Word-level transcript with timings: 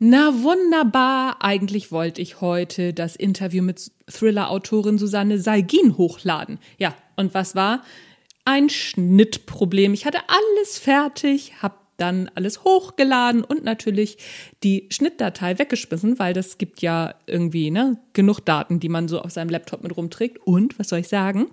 Na 0.00 0.32
wunderbar, 0.42 1.38
eigentlich 1.40 1.90
wollte 1.90 2.22
ich 2.22 2.40
heute 2.40 2.94
das 2.94 3.16
Interview 3.16 3.64
mit 3.64 3.90
Thriller-Autorin 4.06 4.96
Susanne 4.96 5.40
Salgin 5.40 5.96
hochladen. 5.96 6.60
Ja, 6.78 6.94
und 7.16 7.34
was 7.34 7.56
war? 7.56 7.82
Ein 8.44 8.68
Schnittproblem. 8.68 9.94
Ich 9.94 10.06
hatte 10.06 10.20
alles 10.28 10.78
fertig, 10.78 11.54
hab 11.62 11.87
dann 11.98 12.30
alles 12.34 12.64
hochgeladen 12.64 13.44
und 13.44 13.64
natürlich 13.64 14.16
die 14.62 14.86
Schnittdatei 14.90 15.58
weggeschmissen, 15.58 16.18
weil 16.18 16.32
das 16.32 16.56
gibt 16.56 16.80
ja 16.80 17.14
irgendwie 17.26 17.70
ne, 17.70 17.98
genug 18.14 18.40
Daten, 18.40 18.80
die 18.80 18.88
man 18.88 19.08
so 19.08 19.20
auf 19.20 19.32
seinem 19.32 19.50
Laptop 19.50 19.82
mit 19.82 19.96
rumträgt. 19.96 20.38
Und, 20.46 20.78
was 20.78 20.88
soll 20.88 21.00
ich 21.00 21.08
sagen? 21.08 21.48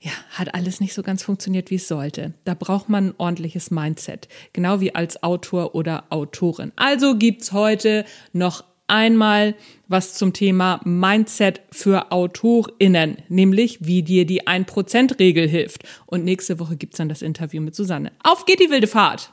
Ja, 0.00 0.12
hat 0.30 0.54
alles 0.54 0.80
nicht 0.80 0.94
so 0.94 1.02
ganz 1.02 1.24
funktioniert, 1.24 1.70
wie 1.70 1.76
es 1.76 1.88
sollte. 1.88 2.34
Da 2.44 2.54
braucht 2.54 2.88
man 2.88 3.08
ein 3.08 3.14
ordentliches 3.18 3.70
Mindset, 3.70 4.28
genau 4.52 4.80
wie 4.80 4.94
als 4.94 5.22
Autor 5.22 5.74
oder 5.74 6.04
Autorin. 6.10 6.72
Also 6.76 7.16
gibt's 7.16 7.52
heute 7.52 8.04
noch 8.32 8.62
einmal 8.86 9.54
was 9.86 10.14
zum 10.14 10.32
Thema 10.32 10.80
Mindset 10.84 11.62
für 11.70 12.12
AutorInnen, 12.12 13.18
nämlich 13.28 13.78
wie 13.86 14.02
dir 14.02 14.26
die 14.26 14.46
1%-Regel 14.46 15.48
hilft. 15.48 15.84
Und 16.06 16.24
nächste 16.24 16.58
Woche 16.58 16.76
gibt's 16.76 16.98
dann 16.98 17.08
das 17.08 17.22
Interview 17.22 17.62
mit 17.62 17.74
Susanne. 17.74 18.12
Auf 18.22 18.44
geht 18.44 18.60
die 18.60 18.70
wilde 18.70 18.86
Fahrt! 18.86 19.32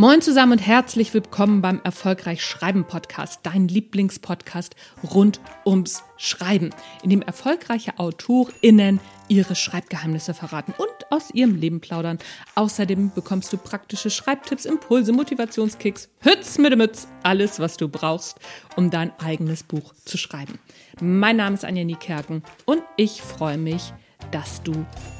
Moin 0.00 0.22
zusammen 0.22 0.52
und 0.52 0.66
herzlich 0.66 1.12
willkommen 1.12 1.60
beim 1.60 1.82
Erfolgreich 1.84 2.42
Schreiben 2.42 2.86
Podcast, 2.86 3.40
dein 3.42 3.68
Lieblingspodcast 3.68 4.74
rund 5.04 5.42
ums 5.66 6.02
Schreiben, 6.16 6.70
in 7.02 7.10
dem 7.10 7.20
erfolgreiche 7.20 7.98
AutorInnen 7.98 8.98
ihre 9.30 9.54
Schreibgeheimnisse 9.54 10.34
verraten 10.34 10.74
und 10.76 10.90
aus 11.10 11.30
ihrem 11.32 11.54
Leben 11.54 11.80
plaudern. 11.80 12.18
Außerdem 12.56 13.12
bekommst 13.14 13.52
du 13.52 13.56
praktische 13.56 14.10
Schreibtipps, 14.10 14.64
Impulse, 14.66 15.12
Motivationskicks, 15.12 16.10
Hütz 16.20 16.58
mit 16.58 16.76
Mütz, 16.76 17.06
alles, 17.22 17.60
was 17.60 17.76
du 17.76 17.88
brauchst, 17.88 18.38
um 18.76 18.90
dein 18.90 19.12
eigenes 19.20 19.62
Buch 19.62 19.94
zu 20.04 20.18
schreiben. 20.18 20.58
Mein 21.00 21.36
Name 21.36 21.54
ist 21.54 21.64
Anja 21.64 21.84
Niekerken 21.84 22.42
und 22.66 22.82
ich 22.96 23.22
freue 23.22 23.58
mich, 23.58 23.94
dass 24.32 24.62
du 24.62 24.72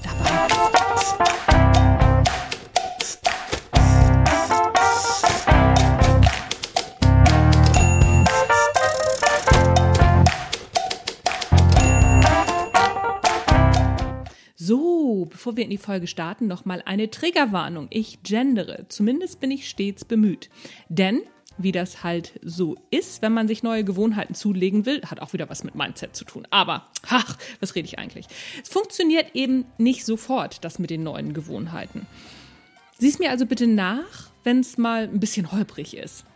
dabei 0.02 0.48
bist. 0.94 1.99
Bevor 15.40 15.56
wir 15.56 15.64
in 15.64 15.70
die 15.70 15.78
Folge 15.78 16.06
starten, 16.06 16.48
nochmal 16.48 16.82
eine 16.84 17.10
Triggerwarnung. 17.10 17.86
Ich 17.88 18.22
gendere, 18.22 18.84
zumindest 18.88 19.40
bin 19.40 19.50
ich 19.50 19.70
stets 19.70 20.04
bemüht. 20.04 20.50
Denn 20.90 21.22
wie 21.56 21.72
das 21.72 22.04
halt 22.04 22.38
so 22.42 22.76
ist, 22.90 23.22
wenn 23.22 23.32
man 23.32 23.48
sich 23.48 23.62
neue 23.62 23.82
Gewohnheiten 23.82 24.34
zulegen 24.34 24.84
will, 24.84 25.00
hat 25.06 25.20
auch 25.20 25.32
wieder 25.32 25.48
was 25.48 25.64
mit 25.64 25.74
Mindset 25.74 26.14
zu 26.14 26.26
tun. 26.26 26.46
Aber, 26.50 26.88
ach, 27.08 27.38
was 27.58 27.74
rede 27.74 27.86
ich 27.86 27.98
eigentlich? 27.98 28.26
Es 28.62 28.68
funktioniert 28.68 29.34
eben 29.34 29.64
nicht 29.78 30.04
sofort, 30.04 30.62
das 30.62 30.78
mit 30.78 30.90
den 30.90 31.04
neuen 31.04 31.32
Gewohnheiten. 31.32 32.06
Sieh's 32.98 33.18
mir 33.18 33.30
also 33.30 33.46
bitte 33.46 33.66
nach, 33.66 34.28
wenn 34.44 34.60
es 34.60 34.76
mal 34.76 35.04
ein 35.04 35.20
bisschen 35.20 35.52
holprig 35.52 35.96
ist. 35.96 36.26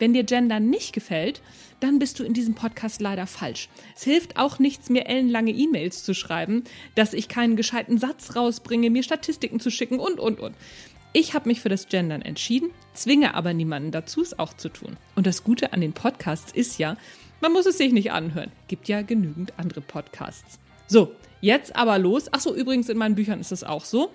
Wenn 0.00 0.14
dir 0.14 0.24
Gender 0.24 0.58
nicht 0.60 0.94
gefällt, 0.94 1.42
dann 1.78 1.98
bist 1.98 2.18
du 2.18 2.24
in 2.24 2.32
diesem 2.32 2.54
Podcast 2.54 3.02
leider 3.02 3.26
falsch. 3.26 3.68
Es 3.94 4.02
hilft 4.02 4.38
auch 4.38 4.58
nichts, 4.58 4.88
mir 4.88 5.06
ellenlange 5.06 5.52
E-Mails 5.52 6.02
zu 6.02 6.14
schreiben, 6.14 6.64
dass 6.94 7.12
ich 7.12 7.28
keinen 7.28 7.54
gescheiten 7.54 7.98
Satz 7.98 8.34
rausbringe, 8.34 8.88
mir 8.90 9.02
Statistiken 9.02 9.60
zu 9.60 9.70
schicken 9.70 10.00
und, 10.00 10.18
und, 10.18 10.40
und. 10.40 10.56
Ich 11.12 11.34
habe 11.34 11.48
mich 11.48 11.60
für 11.60 11.68
das 11.68 11.88
Gendern 11.88 12.22
entschieden, 12.22 12.70
zwinge 12.94 13.34
aber 13.34 13.52
niemanden 13.52 13.90
dazu, 13.90 14.22
es 14.22 14.38
auch 14.38 14.54
zu 14.54 14.70
tun. 14.70 14.96
Und 15.16 15.26
das 15.26 15.44
Gute 15.44 15.74
an 15.74 15.82
den 15.82 15.92
Podcasts 15.92 16.50
ist 16.50 16.78
ja, 16.78 16.96
man 17.42 17.52
muss 17.52 17.66
es 17.66 17.76
sich 17.76 17.92
nicht 17.92 18.10
anhören. 18.10 18.52
Gibt 18.68 18.88
ja 18.88 19.02
genügend 19.02 19.52
andere 19.58 19.82
Podcasts. 19.82 20.58
So, 20.86 21.12
jetzt 21.42 21.76
aber 21.76 21.98
los. 21.98 22.28
Ach 22.32 22.40
so, 22.40 22.54
übrigens 22.54 22.88
in 22.88 22.96
meinen 22.96 23.16
Büchern 23.16 23.40
ist 23.40 23.52
es 23.52 23.64
auch 23.64 23.84
so. 23.84 24.10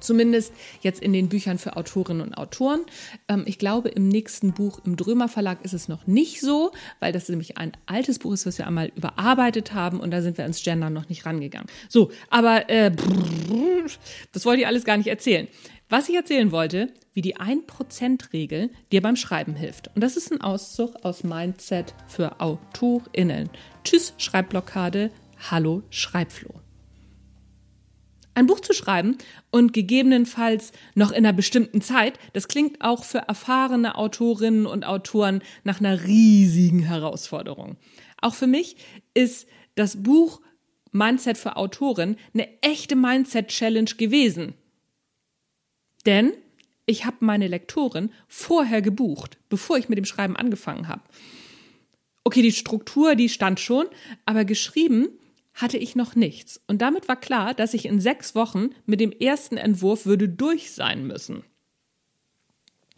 Zumindest 0.00 0.52
jetzt 0.80 1.00
in 1.00 1.12
den 1.12 1.28
Büchern 1.28 1.58
für 1.58 1.76
Autorinnen 1.76 2.22
und 2.26 2.34
Autoren. 2.34 2.80
Ähm, 3.28 3.44
ich 3.46 3.58
glaube, 3.58 3.88
im 3.88 4.08
nächsten 4.08 4.52
Buch 4.52 4.80
im 4.84 4.96
Drömer 4.96 5.28
Verlag 5.28 5.64
ist 5.64 5.74
es 5.74 5.88
noch 5.88 6.06
nicht 6.06 6.40
so, 6.40 6.72
weil 7.00 7.12
das 7.12 7.28
nämlich 7.28 7.58
ein 7.58 7.72
altes 7.86 8.18
Buch 8.18 8.32
ist, 8.32 8.46
was 8.46 8.58
wir 8.58 8.66
einmal 8.66 8.92
überarbeitet 8.94 9.74
haben 9.74 10.00
und 10.00 10.10
da 10.10 10.22
sind 10.22 10.38
wir 10.38 10.46
ins 10.46 10.62
Gendern 10.62 10.92
noch 10.92 11.08
nicht 11.08 11.26
rangegangen. 11.26 11.68
So, 11.88 12.10
aber 12.30 12.68
äh, 12.68 12.90
das 14.32 14.44
wollte 14.44 14.62
ich 14.62 14.66
alles 14.66 14.84
gar 14.84 14.96
nicht 14.96 15.08
erzählen. 15.08 15.48
Was 15.88 16.08
ich 16.08 16.16
erzählen 16.16 16.52
wollte, 16.52 16.92
wie 17.14 17.22
die 17.22 17.36
1%-Regel 17.36 18.70
dir 18.92 19.00
beim 19.00 19.16
Schreiben 19.16 19.54
hilft. 19.54 19.88
Und 19.94 20.02
das 20.02 20.18
ist 20.18 20.30
ein 20.30 20.40
Auszug 20.42 20.96
aus 21.02 21.24
Mindset 21.24 21.94
für 22.06 22.40
AutorInnen. 22.40 23.48
Tschüss, 23.84 24.12
Schreibblockade. 24.18 25.10
Hallo, 25.50 25.82
Schreibfloh 25.88 26.67
ein 28.38 28.46
Buch 28.46 28.60
zu 28.60 28.72
schreiben 28.72 29.18
und 29.50 29.72
gegebenenfalls 29.72 30.70
noch 30.94 31.10
in 31.10 31.26
einer 31.26 31.32
bestimmten 31.32 31.82
Zeit, 31.82 32.20
das 32.34 32.46
klingt 32.46 32.80
auch 32.82 33.02
für 33.02 33.18
erfahrene 33.18 33.96
Autorinnen 33.96 34.64
und 34.64 34.86
Autoren 34.86 35.42
nach 35.64 35.80
einer 35.80 36.04
riesigen 36.04 36.78
Herausforderung. 36.78 37.76
Auch 38.22 38.34
für 38.34 38.46
mich 38.46 38.76
ist 39.12 39.48
das 39.74 40.04
Buch 40.04 40.40
Mindset 40.92 41.36
für 41.36 41.56
Autoren 41.56 42.16
eine 42.32 42.48
echte 42.62 42.94
Mindset-Challenge 42.94 43.90
gewesen. 43.98 44.54
Denn 46.06 46.32
ich 46.86 47.04
habe 47.04 47.16
meine 47.20 47.48
Lektorin 47.48 48.12
vorher 48.28 48.82
gebucht, 48.82 49.36
bevor 49.48 49.78
ich 49.78 49.88
mit 49.88 49.98
dem 49.98 50.04
Schreiben 50.04 50.36
angefangen 50.36 50.86
habe. 50.86 51.02
Okay, 52.22 52.42
die 52.42 52.52
Struktur, 52.52 53.16
die 53.16 53.28
stand 53.28 53.58
schon, 53.58 53.86
aber 54.26 54.44
geschrieben 54.44 55.08
hatte 55.58 55.76
ich 55.76 55.96
noch 55.96 56.14
nichts. 56.14 56.60
Und 56.68 56.80
damit 56.80 57.08
war 57.08 57.16
klar, 57.16 57.52
dass 57.52 57.74
ich 57.74 57.84
in 57.84 58.00
sechs 58.00 58.34
Wochen 58.34 58.70
mit 58.86 59.00
dem 59.00 59.12
ersten 59.12 59.56
Entwurf 59.56 60.06
würde 60.06 60.28
durch 60.28 60.70
sein 60.70 61.06
müssen. 61.06 61.42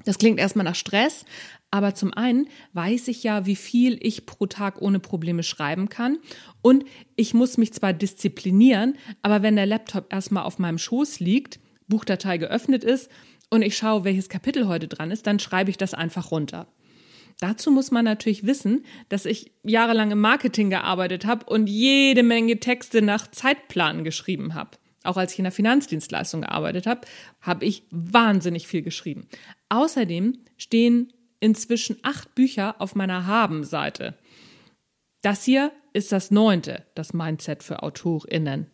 Das 0.04 0.18
klingt 0.18 0.38
erstmal 0.38 0.64
nach 0.64 0.74
Stress, 0.74 1.24
aber 1.70 1.94
zum 1.94 2.12
einen 2.12 2.48
weiß 2.72 3.08
ich 3.08 3.22
ja, 3.22 3.46
wie 3.46 3.56
viel 3.56 3.98
ich 4.00 4.26
pro 4.26 4.46
Tag 4.46 4.80
ohne 4.80 4.98
Probleme 4.98 5.42
schreiben 5.42 5.88
kann. 5.88 6.18
Und 6.62 6.84
ich 7.16 7.34
muss 7.34 7.58
mich 7.58 7.72
zwar 7.72 7.92
disziplinieren, 7.92 8.96
aber 9.22 9.42
wenn 9.42 9.56
der 9.56 9.66
Laptop 9.66 10.12
erstmal 10.12 10.44
auf 10.44 10.58
meinem 10.58 10.78
Schoß 10.78 11.20
liegt, 11.20 11.60
Buchdatei 11.88 12.38
geöffnet 12.38 12.84
ist 12.84 13.10
und 13.50 13.62
ich 13.62 13.76
schaue, 13.76 14.04
welches 14.04 14.28
Kapitel 14.28 14.68
heute 14.68 14.88
dran 14.88 15.10
ist, 15.10 15.26
dann 15.26 15.38
schreibe 15.38 15.70
ich 15.70 15.78
das 15.78 15.94
einfach 15.94 16.30
runter. 16.30 16.66
Dazu 17.40 17.70
muss 17.70 17.90
man 17.90 18.04
natürlich 18.04 18.44
wissen, 18.44 18.84
dass 19.08 19.24
ich 19.24 19.52
jahrelang 19.62 20.10
im 20.10 20.20
Marketing 20.20 20.68
gearbeitet 20.68 21.24
habe 21.24 21.46
und 21.46 21.68
jede 21.68 22.22
Menge 22.22 22.60
Texte 22.60 23.00
nach 23.00 23.30
Zeitplan 23.30 24.04
geschrieben 24.04 24.54
habe. 24.54 24.72
Auch 25.02 25.16
als 25.16 25.32
ich 25.32 25.38
in 25.38 25.44
der 25.44 25.52
Finanzdienstleistung 25.52 26.42
gearbeitet 26.42 26.86
habe, 26.86 27.06
habe 27.40 27.64
ich 27.64 27.84
wahnsinnig 27.90 28.66
viel 28.68 28.82
geschrieben. 28.82 29.26
Außerdem 29.70 30.38
stehen 30.58 31.14
inzwischen 31.40 31.96
acht 32.02 32.34
Bücher 32.34 32.78
auf 32.78 32.94
meiner 32.94 33.26
Haben-Seite. 33.26 34.14
Das 35.22 35.44
hier 35.44 35.72
ist 35.94 36.12
das 36.12 36.30
neunte, 36.30 36.84
das 36.94 37.14
Mindset 37.14 37.62
für 37.62 37.82
AutorInnen. 37.82 38.66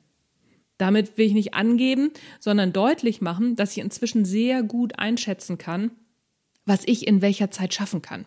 Damit 0.79 1.17
will 1.17 1.27
ich 1.27 1.33
nicht 1.33 1.55
angeben, 1.55 2.11
sondern 2.41 2.73
deutlich 2.73 3.21
machen, 3.21 3.55
dass 3.55 3.73
ich 3.73 3.79
inzwischen 3.79 4.25
sehr 4.25 4.65
gut 4.65 4.99
einschätzen 4.99 5.57
kann, 5.57 5.93
was 6.67 6.83
ich 6.87 7.07
in 7.07 7.23
welcher 7.23 7.53
Zeit 7.53 7.73
schaffen 7.73 8.03
kann. 8.03 8.27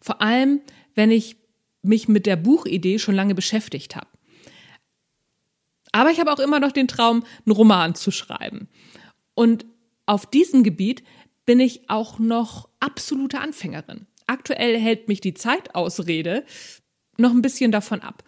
Vor 0.00 0.20
allem, 0.20 0.60
wenn 0.94 1.10
ich 1.10 1.36
mich 1.82 2.08
mit 2.08 2.26
der 2.26 2.36
Buchidee 2.36 2.98
schon 2.98 3.14
lange 3.14 3.34
beschäftigt 3.34 3.96
habe. 3.96 4.08
Aber 5.92 6.10
ich 6.10 6.20
habe 6.20 6.32
auch 6.32 6.38
immer 6.38 6.60
noch 6.60 6.72
den 6.72 6.88
Traum, 6.88 7.24
einen 7.44 7.56
Roman 7.56 7.94
zu 7.94 8.10
schreiben. 8.10 8.68
Und 9.34 9.66
auf 10.06 10.26
diesem 10.26 10.62
Gebiet 10.62 11.02
bin 11.46 11.60
ich 11.60 11.88
auch 11.88 12.18
noch 12.18 12.68
absolute 12.80 13.40
Anfängerin. 13.40 14.06
Aktuell 14.26 14.78
hält 14.78 15.08
mich 15.08 15.20
die 15.20 15.34
Zeitausrede 15.34 16.44
noch 17.16 17.32
ein 17.32 17.42
bisschen 17.42 17.72
davon 17.72 18.00
ab. 18.00 18.22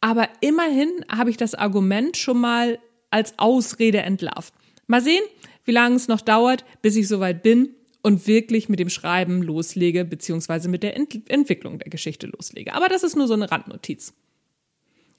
Aber 0.00 0.28
immerhin 0.40 0.90
habe 1.10 1.30
ich 1.30 1.36
das 1.36 1.54
Argument 1.54 2.16
schon 2.16 2.38
mal 2.38 2.78
als 3.10 3.38
Ausrede 3.38 3.98
entlarvt. 3.98 4.54
Mal 4.86 5.00
sehen, 5.00 5.22
wie 5.64 5.72
lange 5.72 5.96
es 5.96 6.08
noch 6.08 6.20
dauert, 6.20 6.64
bis 6.82 6.96
ich 6.96 7.08
soweit 7.08 7.42
bin 7.42 7.74
und 8.04 8.26
wirklich 8.26 8.68
mit 8.68 8.78
dem 8.78 8.90
Schreiben 8.90 9.42
loslege, 9.42 10.04
beziehungsweise 10.04 10.68
mit 10.68 10.82
der 10.82 10.94
Ent 10.94 11.28
Entwicklung 11.28 11.78
der 11.78 11.90
Geschichte 11.90 12.26
loslege. 12.26 12.74
Aber 12.74 12.88
das 12.88 13.02
ist 13.02 13.16
nur 13.16 13.26
so 13.26 13.32
eine 13.32 13.50
Randnotiz. 13.50 14.12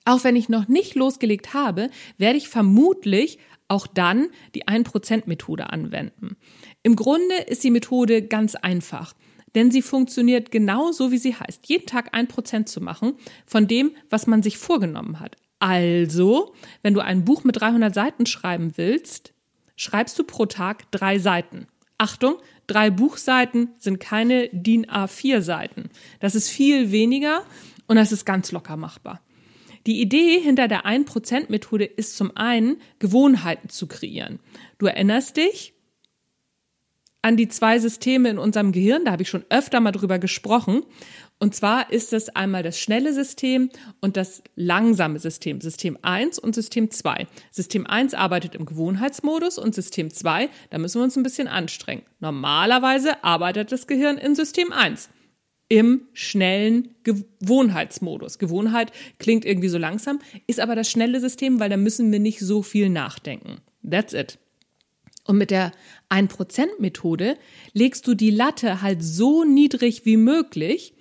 Auch 0.06 0.24
wenn 0.24 0.36
ich 0.36 0.50
noch 0.50 0.68
nicht 0.68 0.94
losgelegt 0.94 1.56
habe, 1.56 1.90
werde 2.20 2.38
ich 2.38 2.48
vermutlich 2.48 3.40
auch 3.68 3.88
dann 3.88 4.28
die 4.54 4.66
1%-Methode 4.66 5.72
anwenden. 5.72 6.38
Im 6.84 6.96
Grunde 6.96 7.36
ist 7.48 7.64
die 7.64 7.72
Methode 7.72 8.22
ganz 8.22 8.54
einfach, 8.54 9.16
denn 9.56 9.72
sie 9.72 9.82
funktioniert 9.82 10.52
genau 10.52 10.92
so, 10.92 11.12
wie 11.12 11.18
sie 11.18 11.34
heißt. 11.34 11.68
Jeden 11.68 11.88
Tag 11.88 12.14
1% 12.14 12.68
zu 12.68 12.82
machen 12.82 13.14
von 13.48 13.68
dem, 13.68 13.96
was 14.12 14.28
man 14.28 14.44
sich 14.44 14.60
vorgenommen 14.60 15.20
hat. 15.20 15.38
Also, 15.58 16.54
wenn 16.84 16.94
du 16.94 17.00
ein 17.00 17.26
Buch 17.26 17.44
mit 17.44 17.60
300 17.60 17.96
Seiten 17.96 18.28
schreiben 18.28 18.74
willst, 18.76 19.34
schreibst 19.76 20.20
du 20.20 20.24
pro 20.24 20.46
Tag 20.46 20.92
drei 20.92 21.18
Seiten. 21.18 21.66
Achtung, 21.98 22.38
drei 22.68 22.90
Buchseiten 22.90 23.70
sind 23.78 24.00
keine 24.00 24.50
DIN 24.52 24.86
A4 24.86 25.42
Seiten. 25.42 25.90
Das 26.20 26.36
ist 26.36 26.50
viel 26.50 26.92
weniger 26.92 27.44
und 27.88 27.96
das 27.96 28.12
ist 28.12 28.26
ganz 28.26 28.52
locker 28.52 28.76
machbar. 28.78 29.22
Die 29.86 30.02
Idee 30.02 30.40
hinter 30.40 30.68
der 30.68 30.86
1%-Methode 30.86 31.86
ist 31.86 32.18
zum 32.18 32.36
einen, 32.36 32.78
Gewohnheiten 32.98 33.70
zu 33.70 33.88
kreieren. 33.88 34.40
Du 34.80 34.88
erinnerst 34.88 35.38
dich 35.38 35.75
an 37.26 37.38
die 37.38 37.48
zwei 37.48 37.80
Systeme 37.80 38.30
in 38.30 38.38
unserem 38.38 38.72
Gehirn, 38.72 39.06
da 39.06 39.12
habe 39.12 39.24
ich 39.24 39.30
schon 39.30 39.46
öfter 39.50 39.80
mal 39.80 39.92
drüber 39.92 40.20
gesprochen. 40.20 40.84
Und 41.40 41.56
zwar 41.56 41.92
ist 41.92 42.14
es 42.14 42.30
einmal 42.30 42.62
das 42.62 42.80
schnelle 42.80 43.14
System 43.14 43.72
und 44.00 44.16
das 44.16 44.44
langsame 44.56 45.18
System, 45.18 45.60
System 45.60 45.98
1 46.04 46.38
und 46.38 46.54
System 46.54 46.92
2. 46.92 47.26
System 47.50 47.88
1 47.88 48.14
arbeitet 48.14 48.54
im 48.54 48.68
Gewohnheitsmodus 48.68 49.58
und 49.58 49.74
System 49.74 50.14
2, 50.14 50.50
da 50.70 50.78
müssen 50.78 51.00
wir 51.00 51.04
uns 51.04 51.16
ein 51.16 51.24
bisschen 51.24 51.48
anstrengen. 51.48 52.04
Normalerweise 52.20 53.24
arbeitet 53.24 53.72
das 53.72 53.88
Gehirn 53.88 54.20
in 54.20 54.36
System 54.36 54.72
1 54.72 55.10
im 55.68 56.02
schnellen 56.14 56.90
Gewohnheitsmodus. 57.02 58.38
Gewohnheit 58.38 58.92
klingt 59.18 59.46
irgendwie 59.46 59.70
so 59.70 59.80
langsam, 59.80 60.20
ist 60.46 60.60
aber 60.60 60.76
das 60.76 60.92
schnelle 60.92 61.20
System, 61.20 61.60
weil 61.60 61.72
da 61.72 61.78
müssen 61.78 62.12
wir 62.12 62.20
nicht 62.20 62.40
so 62.40 62.62
viel 62.62 62.90
nachdenken. 62.90 63.62
That's 63.82 64.14
it. 64.14 64.38
Und 65.26 65.38
mit 65.38 65.52
der 65.52 65.72
1%-Methode 66.10 67.38
legst 67.74 68.08
du 68.08 68.14
die 68.14 68.30
Latte 68.30 68.82
halt 68.82 69.04
so 69.04 69.44
niedrig 69.44 70.06
wie 70.06 70.18
möglich, 70.18 70.94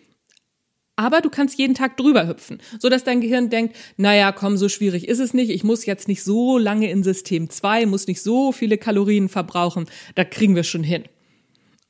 aber 0.97 1.21
du 1.21 1.29
kannst 1.29 1.59
jeden 1.59 1.75
Tag 1.75 1.97
drüber 1.97 2.27
hüpfen, 2.27 2.59
so 2.79 2.89
dass 2.89 3.05
dein 3.05 3.21
Gehirn 3.21 3.51
denkt, 3.51 3.77
naja, 3.97 4.33
komm, 4.33 4.57
so 4.57 4.69
schwierig 4.69 5.09
ist 5.09 5.19
es 5.19 5.35
nicht. 5.35 5.51
Ich 5.51 5.65
muss 5.65 5.87
jetzt 5.87 6.09
nicht 6.09 6.23
so 6.23 6.57
lange 6.57 6.91
in 6.91 7.03
System 7.03 7.51
2, 7.51 7.87
muss 7.87 8.07
nicht 8.07 8.23
so 8.23 8.53
viele 8.53 8.79
Kalorien 8.79 9.29
verbrauchen. 9.29 9.87
Da 10.15 10.25
kriegen 10.25 10.55
wir 10.55 10.63
schon 10.63 10.85
hin. 10.85 11.05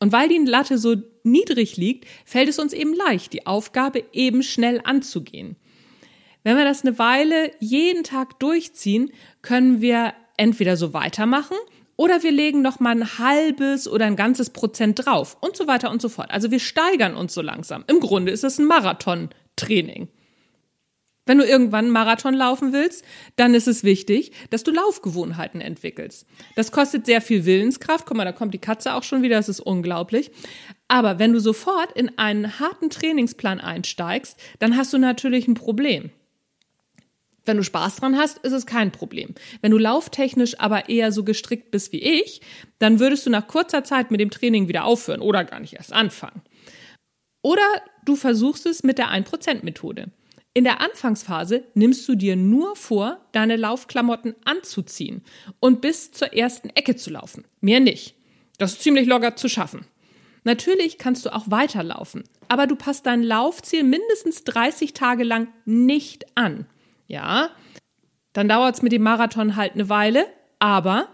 Und 0.00 0.10
weil 0.12 0.28
die 0.28 0.38
Latte 0.38 0.78
so 0.78 0.96
niedrig 1.22 1.76
liegt, 1.76 2.06
fällt 2.24 2.48
es 2.48 2.58
uns 2.58 2.72
eben 2.72 2.94
leicht, 2.94 3.32
die 3.32 3.46
Aufgabe 3.46 4.04
eben 4.12 4.42
schnell 4.42 4.80
anzugehen. 4.82 5.56
Wenn 6.42 6.56
wir 6.56 6.64
das 6.64 6.82
eine 6.82 6.98
Weile 6.98 7.52
jeden 7.60 8.04
Tag 8.04 8.38
durchziehen, 8.40 9.12
können 9.40 9.80
wir 9.80 10.14
entweder 10.36 10.76
so 10.76 10.92
weitermachen 10.92 11.56
oder 11.96 12.22
wir 12.22 12.32
legen 12.32 12.62
noch 12.62 12.80
mal 12.80 12.90
ein 12.90 13.18
halbes 13.18 13.88
oder 13.88 14.06
ein 14.06 14.16
ganzes 14.16 14.50
Prozent 14.50 15.04
drauf 15.04 15.36
und 15.40 15.56
so 15.56 15.66
weiter 15.66 15.90
und 15.90 16.02
so 16.02 16.08
fort. 16.08 16.30
Also 16.30 16.50
wir 16.50 16.60
steigern 16.60 17.16
uns 17.16 17.34
so 17.34 17.42
langsam. 17.42 17.84
Im 17.86 18.00
Grunde 18.00 18.32
ist 18.32 18.44
es 18.44 18.58
ein 18.58 18.66
Marathon-Training. 18.66 20.08
Wenn 21.26 21.38
du 21.38 21.44
irgendwann 21.46 21.86
einen 21.86 21.94
Marathon 21.94 22.34
laufen 22.34 22.72
willst, 22.74 23.02
dann 23.36 23.54
ist 23.54 23.66
es 23.66 23.82
wichtig, 23.82 24.32
dass 24.50 24.62
du 24.62 24.72
Laufgewohnheiten 24.72 25.62
entwickelst. 25.62 26.26
Das 26.54 26.70
kostet 26.70 27.06
sehr 27.06 27.22
viel 27.22 27.46
Willenskraft. 27.46 28.04
Guck 28.04 28.16
mal, 28.16 28.26
da 28.26 28.32
kommt 28.32 28.52
die 28.52 28.58
Katze 28.58 28.94
auch 28.94 29.02
schon 29.02 29.22
wieder. 29.22 29.36
Das 29.36 29.48
ist 29.48 29.60
unglaublich. 29.60 30.30
Aber 30.86 31.18
wenn 31.18 31.32
du 31.32 31.40
sofort 31.40 31.92
in 31.92 32.18
einen 32.18 32.60
harten 32.60 32.90
Trainingsplan 32.90 33.58
einsteigst, 33.58 34.38
dann 34.58 34.76
hast 34.76 34.92
du 34.92 34.98
natürlich 34.98 35.48
ein 35.48 35.54
Problem. 35.54 36.10
Wenn 37.44 37.58
du 37.58 37.62
Spaß 37.62 37.96
dran 37.96 38.16
hast, 38.16 38.38
ist 38.38 38.52
es 38.52 38.66
kein 38.66 38.90
Problem. 38.90 39.34
Wenn 39.60 39.70
du 39.70 39.78
lauftechnisch 39.78 40.58
aber 40.58 40.88
eher 40.88 41.12
so 41.12 41.24
gestrickt 41.24 41.70
bist 41.70 41.92
wie 41.92 42.02
ich, 42.02 42.40
dann 42.78 43.00
würdest 43.00 43.26
du 43.26 43.30
nach 43.30 43.46
kurzer 43.46 43.84
Zeit 43.84 44.10
mit 44.10 44.20
dem 44.20 44.30
Training 44.30 44.68
wieder 44.68 44.84
aufhören 44.84 45.20
oder 45.20 45.44
gar 45.44 45.60
nicht 45.60 45.74
erst 45.74 45.92
anfangen. 45.92 46.42
Oder 47.42 47.62
du 48.06 48.16
versuchst 48.16 48.64
es 48.64 48.82
mit 48.82 48.96
der 48.96 49.08
1%-Methode. 49.08 50.10
In 50.54 50.64
der 50.64 50.80
Anfangsphase 50.80 51.64
nimmst 51.74 52.08
du 52.08 52.14
dir 52.14 52.36
nur 52.36 52.76
vor, 52.76 53.20
deine 53.32 53.56
Laufklamotten 53.56 54.36
anzuziehen 54.44 55.22
und 55.60 55.80
bis 55.80 56.12
zur 56.12 56.32
ersten 56.32 56.70
Ecke 56.70 56.96
zu 56.96 57.10
laufen. 57.10 57.44
Mehr 57.60 57.80
nicht. 57.80 58.14
Das 58.56 58.74
ist 58.74 58.82
ziemlich 58.82 59.06
locker 59.06 59.36
zu 59.36 59.48
schaffen. 59.48 59.84
Natürlich 60.44 60.96
kannst 60.96 61.26
du 61.26 61.34
auch 61.34 61.50
weiterlaufen, 61.50 62.24
aber 62.48 62.66
du 62.66 62.76
passt 62.76 63.06
dein 63.06 63.22
Laufziel 63.22 63.82
mindestens 63.82 64.44
30 64.44 64.92
Tage 64.92 65.24
lang 65.24 65.48
nicht 65.64 66.24
an. 66.36 66.66
Ja, 67.06 67.50
dann 68.32 68.48
dauert 68.48 68.76
es 68.76 68.82
mit 68.82 68.92
dem 68.92 69.02
Marathon 69.02 69.56
halt 69.56 69.74
eine 69.74 69.88
Weile, 69.88 70.26
aber, 70.58 71.08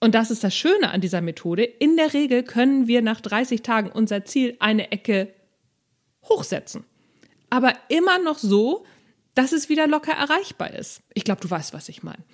und 0.00 0.14
das 0.14 0.30
ist 0.30 0.44
das 0.44 0.54
Schöne 0.54 0.90
an 0.90 1.00
dieser 1.00 1.20
Methode, 1.20 1.64
in 1.64 1.96
der 1.96 2.12
Regel 2.12 2.42
können 2.42 2.86
wir 2.86 3.02
nach 3.02 3.20
30 3.20 3.62
Tagen 3.62 3.90
unser 3.90 4.24
Ziel 4.24 4.56
eine 4.60 4.92
Ecke 4.92 5.32
hochsetzen 6.28 6.84
aber 7.52 7.74
immer 7.88 8.18
noch 8.18 8.38
so, 8.38 8.86
dass 9.34 9.52
es 9.52 9.68
wieder 9.68 9.86
locker 9.86 10.12
erreichbar 10.12 10.72
ist. 10.72 11.02
Ich 11.12 11.22
glaube, 11.22 11.42
du 11.42 11.50
weißt, 11.50 11.74
was 11.74 11.90
ich 11.90 12.02
meine. 12.02 12.24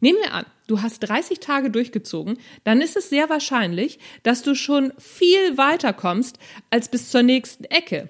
Nehmen 0.00 0.18
wir 0.20 0.32
an, 0.32 0.46
du 0.66 0.82
hast 0.82 0.98
30 0.98 1.38
Tage 1.38 1.70
durchgezogen, 1.70 2.38
dann 2.64 2.80
ist 2.80 2.96
es 2.96 3.08
sehr 3.08 3.30
wahrscheinlich, 3.30 4.00
dass 4.24 4.42
du 4.42 4.56
schon 4.56 4.92
viel 4.98 5.56
weiter 5.56 5.92
kommst 5.92 6.40
als 6.70 6.88
bis 6.88 7.08
zur 7.08 7.22
nächsten 7.22 7.62
Ecke. 7.66 8.08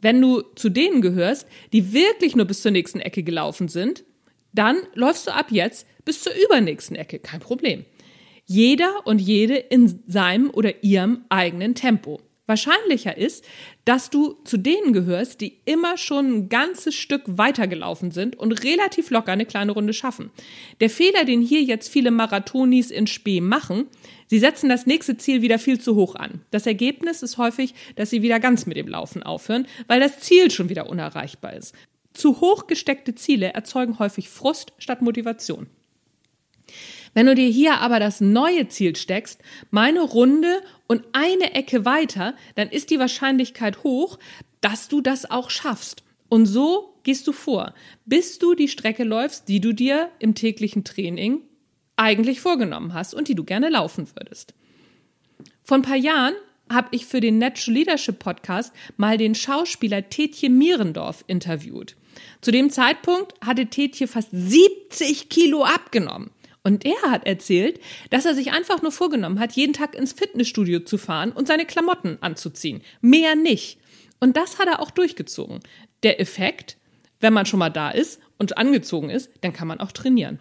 Wenn 0.00 0.20
du 0.20 0.42
zu 0.54 0.68
denen 0.68 1.02
gehörst, 1.02 1.46
die 1.72 1.92
wirklich 1.92 2.36
nur 2.36 2.46
bis 2.46 2.62
zur 2.62 2.70
nächsten 2.70 3.00
Ecke 3.00 3.22
gelaufen 3.22 3.68
sind, 3.68 4.04
dann 4.52 4.78
läufst 4.94 5.26
du 5.26 5.34
ab 5.34 5.46
jetzt 5.50 5.86
bis 6.04 6.22
zur 6.22 6.32
übernächsten 6.46 6.96
Ecke, 6.96 7.18
kein 7.18 7.40
Problem. 7.40 7.84
Jeder 8.46 9.06
und 9.06 9.20
jede 9.20 9.56
in 9.56 10.02
seinem 10.06 10.50
oder 10.50 10.82
ihrem 10.82 11.24
eigenen 11.28 11.74
Tempo. 11.74 12.20
Wahrscheinlicher 12.50 13.16
ist, 13.16 13.44
dass 13.84 14.10
du 14.10 14.36
zu 14.44 14.56
denen 14.56 14.92
gehörst, 14.92 15.40
die 15.40 15.60
immer 15.66 15.96
schon 15.96 16.26
ein 16.26 16.48
ganzes 16.48 16.96
Stück 16.96 17.22
weitergelaufen 17.26 18.10
sind 18.10 18.36
und 18.36 18.64
relativ 18.64 19.10
locker 19.10 19.30
eine 19.30 19.46
kleine 19.46 19.70
Runde 19.70 19.92
schaffen. 19.92 20.30
Der 20.80 20.90
Fehler, 20.90 21.24
den 21.24 21.42
hier 21.42 21.62
jetzt 21.62 21.88
viele 21.88 22.10
Marathonis 22.10 22.90
in 22.90 23.06
Spee 23.06 23.40
machen, 23.40 23.86
sie 24.26 24.40
setzen 24.40 24.68
das 24.68 24.84
nächste 24.84 25.16
Ziel 25.16 25.42
wieder 25.42 25.60
viel 25.60 25.80
zu 25.80 25.94
hoch 25.94 26.16
an. 26.16 26.40
Das 26.50 26.66
Ergebnis 26.66 27.22
ist 27.22 27.38
häufig, 27.38 27.72
dass 27.94 28.10
sie 28.10 28.20
wieder 28.20 28.40
ganz 28.40 28.66
mit 28.66 28.76
dem 28.76 28.88
Laufen 28.88 29.22
aufhören, 29.22 29.68
weil 29.86 30.00
das 30.00 30.18
Ziel 30.18 30.50
schon 30.50 30.68
wieder 30.68 30.90
unerreichbar 30.90 31.54
ist. 31.54 31.72
Zu 32.12 32.40
hoch 32.40 32.66
gesteckte 32.66 33.14
Ziele 33.14 33.54
erzeugen 33.54 34.00
häufig 34.00 34.28
Frust 34.28 34.72
statt 34.78 35.02
Motivation. 35.02 35.68
Wenn 37.14 37.26
du 37.26 37.34
dir 37.34 37.48
hier 37.48 37.78
aber 37.78 37.98
das 37.98 38.20
neue 38.20 38.68
Ziel 38.68 38.96
steckst, 38.96 39.40
meine 39.70 40.00
Runde 40.00 40.60
und 40.86 41.02
eine 41.12 41.54
Ecke 41.54 41.84
weiter, 41.84 42.34
dann 42.54 42.68
ist 42.68 42.90
die 42.90 42.98
Wahrscheinlichkeit 42.98 43.82
hoch, 43.82 44.18
dass 44.60 44.88
du 44.88 45.00
das 45.00 45.30
auch 45.30 45.50
schaffst. 45.50 46.02
Und 46.28 46.46
so 46.46 46.94
gehst 47.02 47.26
du 47.26 47.32
vor, 47.32 47.74
bis 48.04 48.38
du 48.38 48.54
die 48.54 48.68
Strecke 48.68 49.04
läufst, 49.04 49.48
die 49.48 49.60
du 49.60 49.72
dir 49.72 50.10
im 50.18 50.34
täglichen 50.34 50.84
Training 50.84 51.42
eigentlich 51.96 52.40
vorgenommen 52.40 52.94
hast 52.94 53.14
und 53.14 53.28
die 53.28 53.34
du 53.34 53.44
gerne 53.44 53.68
laufen 53.68 54.06
würdest. 54.14 54.54
Vor 55.62 55.78
ein 55.78 55.82
paar 55.82 55.96
Jahren 55.96 56.34
habe 56.70 56.88
ich 56.92 57.04
für 57.04 57.20
den 57.20 57.38
Natural 57.38 57.74
Leadership 57.74 58.18
Podcast 58.20 58.72
mal 58.96 59.18
den 59.18 59.34
Schauspieler 59.34 60.08
Tetje 60.08 60.48
Mierendorf 60.48 61.24
interviewt. 61.26 61.96
Zu 62.40 62.52
dem 62.52 62.70
Zeitpunkt 62.70 63.34
hatte 63.44 63.66
Tetje 63.66 64.06
fast 64.06 64.28
70 64.32 65.28
Kilo 65.28 65.64
abgenommen. 65.64 66.30
Und 66.62 66.84
er 66.84 67.00
hat 67.10 67.26
erzählt, 67.26 67.80
dass 68.10 68.26
er 68.26 68.34
sich 68.34 68.52
einfach 68.52 68.82
nur 68.82 68.92
vorgenommen 68.92 69.40
hat, 69.40 69.52
jeden 69.52 69.72
Tag 69.72 69.94
ins 69.94 70.12
Fitnessstudio 70.12 70.80
zu 70.80 70.98
fahren 70.98 71.32
und 71.32 71.46
seine 71.46 71.64
Klamotten 71.64 72.18
anzuziehen. 72.20 72.82
Mehr 73.00 73.34
nicht. 73.34 73.78
Und 74.20 74.36
das 74.36 74.58
hat 74.58 74.68
er 74.68 74.80
auch 74.80 74.90
durchgezogen. 74.90 75.60
Der 76.02 76.20
Effekt, 76.20 76.76
wenn 77.20 77.32
man 77.32 77.46
schon 77.46 77.58
mal 77.58 77.70
da 77.70 77.90
ist 77.90 78.20
und 78.38 78.58
angezogen 78.58 79.08
ist, 79.08 79.30
dann 79.40 79.52
kann 79.52 79.68
man 79.68 79.80
auch 79.80 79.92
trainieren. 79.92 80.40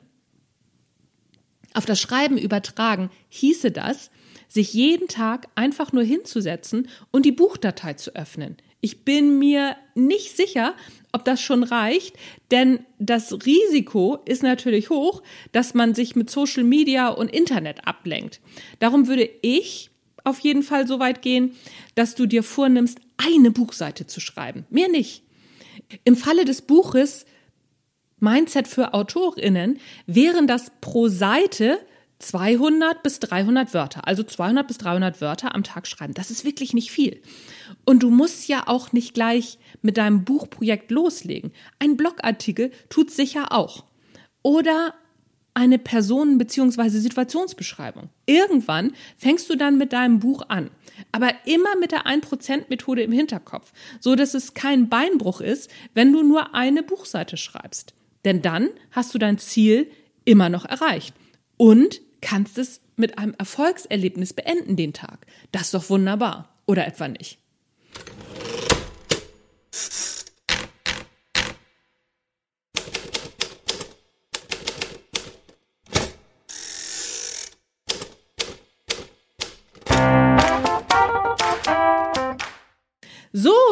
Auf 1.74 1.86
das 1.86 2.02
Schreiben 2.02 2.38
übertragen 2.38 3.10
hieße 3.30 3.72
das, 3.72 4.12
sich 4.48 4.74
jeden 4.74 5.08
Tag 5.08 5.48
einfach 5.56 5.94
nur 5.94 6.04
hinzusetzen 6.04 6.90
und 7.12 7.26
die 7.26 7.32
Buchdatei 7.32 7.94
zu 7.94 8.16
öffnen. 8.16 8.58
Ich 8.82 9.04
bin 9.04 9.40
mir 9.40 9.76
nicht 9.96 10.36
sicher, 10.36 10.74
ob 11.12 11.26
das 11.26 11.42
schon 11.42 11.64
reicht, 11.64 12.16
denn 12.52 12.86
das 13.00 13.34
Risiko 13.46 14.20
ist 14.26 14.44
natürlich 14.44 14.90
hoch, 14.90 15.24
dass 15.52 15.74
man 15.74 15.96
sich 15.96 16.16
mit 16.16 16.30
Social 16.30 16.64
Media 16.64 17.10
und 17.10 17.32
Internet 17.32 17.88
ablenkt. 17.88 18.40
Darum 18.80 19.08
würde 19.08 19.30
ich 19.42 19.90
auf 20.24 20.40
jeden 20.40 20.64
Fall 20.64 20.88
so 20.88 21.00
weit 21.00 21.22
gehen, 21.22 21.56
dass 21.96 22.16
du 22.16 22.26
dir 22.26 22.44
vornimmst, 22.44 23.00
eine 23.18 23.52
Buchseite 23.52 24.08
zu 24.08 24.20
schreiben, 24.20 24.66
mehr 24.70 24.88
nicht. 24.88 25.24
Im 26.04 26.16
Falle 26.16 26.46
des 26.46 26.62
Buches 26.62 27.26
Mindset 28.20 28.68
für 28.68 28.94
Autorinnen 28.94 29.80
wären 30.06 30.46
das 30.46 30.72
pro 30.82 31.08
Seite 31.08 31.80
200 32.20 33.02
bis 33.02 33.20
300 33.20 33.74
Wörter, 33.74 34.08
also 34.08 34.24
200 34.24 34.68
bis 34.68 34.78
300 34.78 35.22
Wörter 35.22 35.56
am 35.56 35.64
Tag 35.64 35.88
schreiben. 35.88 36.14
Das 36.14 36.32
ist 36.32 36.44
wirklich 36.44 36.74
nicht 36.74 36.92
viel. 36.92 37.22
Und 37.86 38.04
du 38.04 38.10
musst 38.10 38.48
ja 38.48 38.64
auch 38.68 38.92
nicht 38.92 39.14
gleich 39.14 39.58
mit 39.82 39.98
deinem 39.98 40.26
Buchprojekt 40.26 40.92
loslegen. 40.92 41.52
Ein 41.80 41.96
Blogartikel 41.96 42.72
tut 42.90 43.10
sicher 43.10 43.54
auch. 43.54 43.86
Oder 44.42 44.94
eine 45.54 45.80
Personen- 45.80 46.38
bzw. 46.38 46.90
Situationsbeschreibung. 46.90 48.10
Irgendwann 48.26 48.94
fängst 49.18 49.50
du 49.50 49.56
dann 49.56 49.78
mit 49.78 49.94
deinem 49.94 50.20
Buch 50.20 50.44
an, 50.48 50.72
aber 51.12 51.32
immer 51.46 51.76
mit 51.80 51.92
der 51.92 52.06
1%-Methode 52.06 53.02
im 53.02 53.12
Hinterkopf, 53.12 53.72
so 54.00 54.16
dass 54.16 54.34
es 54.34 54.54
kein 54.54 54.90
Beinbruch 54.90 55.42
ist, 55.42 55.70
wenn 55.94 56.14
du 56.14 56.24
nur 56.24 56.54
eine 56.54 56.84
Buchseite 56.84 57.38
schreibst. 57.38 57.94
Denn 58.26 58.42
dann 58.42 58.70
hast 58.92 59.14
du 59.14 59.18
dein 59.18 59.38
Ziel 59.38 59.90
immer 60.26 60.50
noch 60.50 60.66
erreicht 60.66 61.14
und 61.58 62.02
kannst 62.22 62.58
es 62.58 62.82
mit 62.96 63.18
einem 63.18 63.34
Erfolgserlebnis 63.38 64.34
beenden 64.34 64.76
den 64.76 64.94
Tag. 64.94 65.26
Das 65.52 65.64
ist 65.64 65.74
doch 65.74 65.90
wunderbar, 65.90 66.50
oder 66.66 66.86
etwa 66.86 67.08
nicht? 67.08 67.40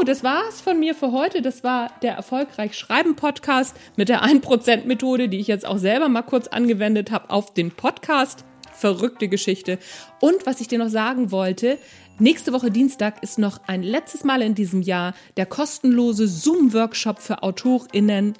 Das 0.07 0.23
war's 0.23 0.61
von 0.61 0.79
mir 0.79 0.95
für 0.95 1.11
heute. 1.11 1.41
Das 1.41 1.65
war 1.65 1.91
der 2.01 2.13
Erfolgreich 2.13 2.77
Schreiben 2.77 3.17
Podcast 3.17 3.75
mit 3.97 4.07
der 4.07 4.23
1% 4.23 4.85
Methode, 4.85 5.27
die 5.27 5.39
ich 5.39 5.47
jetzt 5.47 5.65
auch 5.65 5.77
selber 5.77 6.07
mal 6.07 6.21
kurz 6.21 6.47
angewendet 6.47 7.11
habe 7.11 7.29
auf 7.29 7.53
den 7.53 7.71
Podcast. 7.71 8.45
Verrückte 8.73 9.27
Geschichte. 9.27 9.79
Und 10.21 10.45
was 10.45 10.61
ich 10.61 10.69
dir 10.69 10.79
noch 10.79 10.87
sagen 10.87 11.31
wollte, 11.31 11.77
nächste 12.19 12.53
Woche 12.53 12.71
Dienstag 12.71 13.21
ist 13.21 13.37
noch 13.37 13.59
ein 13.67 13.83
letztes 13.83 14.23
Mal 14.23 14.41
in 14.41 14.55
diesem 14.55 14.81
Jahr 14.81 15.13
der 15.35 15.45
kostenlose 15.45 16.27
Zoom-Workshop 16.27 17.19
für 17.19 17.43
AutorInnen. 17.43 18.35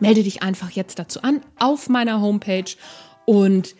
Melde 0.00 0.24
dich 0.24 0.42
einfach 0.42 0.70
jetzt 0.72 0.98
dazu 0.98 1.22
an 1.22 1.42
auf 1.60 1.88
meiner 1.88 2.20
Homepage 2.20 2.74
und 3.24 3.76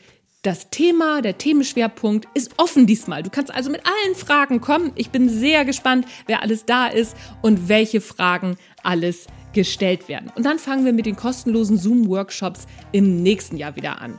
das 0.49 0.71
Thema, 0.71 1.21
der 1.21 1.37
Themenschwerpunkt 1.37 2.26
ist 2.33 2.52
offen 2.57 2.87
diesmal. 2.87 3.23
Du 3.23 3.28
kannst 3.28 3.55
also 3.55 3.71
mit 3.71 3.83
allen 3.85 4.14
Fragen 4.14 4.62
kommen. 4.62 4.93
Ich 4.95 5.11
bin 5.11 5.28
sehr 5.28 5.67
gespannt, 5.67 6.07
wer 6.26 6.43
alles 6.43 6.64
da 6.64 6.87
ist 6.87 7.14
und 7.43 7.69
welche 7.69 8.00
Fragen 8.00 8.57
alles 8.83 9.26
gestellt 9.52 10.09
werden. 10.09 10.33
Und 10.37 10.47
dann 10.47 10.59
fangen 10.59 10.87
wir 10.87 10.95
mit 10.95 11.05
den 11.05 11.17
kostenlosen 11.17 11.76
Zoom-Workshops 11.76 12.67
im 12.93 13.23
nächsten 13.23 13.59
Jahr 13.59 13.76
wieder 13.76 14.00
an. 14.00 14.19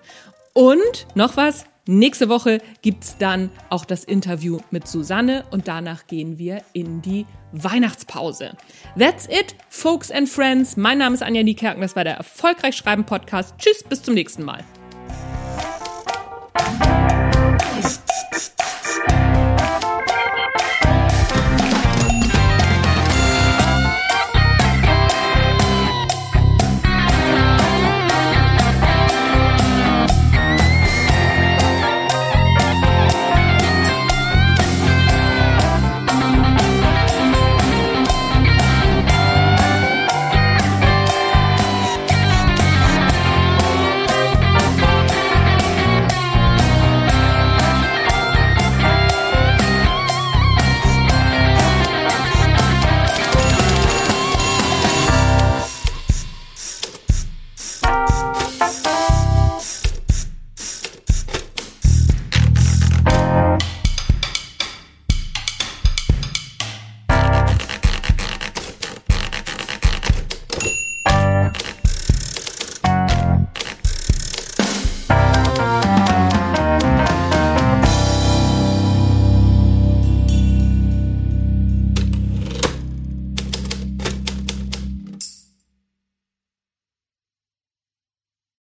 Und 0.54 1.08
noch 1.16 1.36
was, 1.36 1.66
nächste 1.88 2.30
Woche 2.30 2.60
gibt 2.84 3.06
es 3.06 3.18
dann 3.18 3.50
auch 3.72 3.84
das 3.84 4.04
Interview 4.04 4.60
mit 4.70 4.88
Susanne 4.88 5.46
und 5.50 5.68
danach 5.68 6.06
gehen 6.06 6.38
wir 6.38 6.62
in 6.74 7.02
die 7.02 7.26
Weihnachtspause. 7.54 8.56
That's 9.00 9.26
it, 9.26 9.56
folks 9.70 10.12
and 10.12 10.30
friends. 10.30 10.78
Mein 10.78 11.00
Name 11.00 11.16
ist 11.16 11.24
Anja 11.24 11.42
Niekerken, 11.42 11.82
das 11.82 11.96
war 11.96 12.04
der 12.04 12.18
Erfolgreich 12.18 12.76
Schreiben 12.76 13.06
Podcast. 13.06 13.56
Tschüss, 13.58 13.84
bis 13.84 14.04
zum 14.04 14.14
nächsten 14.14 14.44
Mal. 14.44 14.64